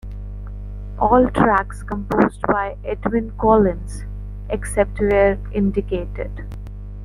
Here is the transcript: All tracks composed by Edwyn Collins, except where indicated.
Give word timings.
All 0.97 1.29
tracks 1.29 1.83
composed 1.83 2.41
by 2.47 2.75
Edwyn 2.83 3.33
Collins, 3.37 4.01
except 4.49 4.99
where 4.99 5.37
indicated. 5.53 6.43